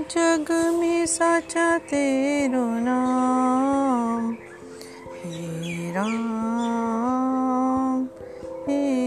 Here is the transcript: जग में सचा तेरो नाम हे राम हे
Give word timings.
जग 0.00 0.50
में 0.80 1.06
सचा 1.06 1.66
तेरो 1.78 2.64
नाम 2.80 4.30
हे 5.16 5.90
राम 5.92 7.18
हे 8.68 9.01